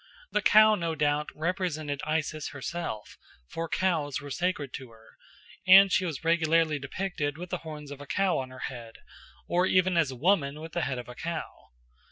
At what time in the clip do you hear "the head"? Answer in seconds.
10.71-10.97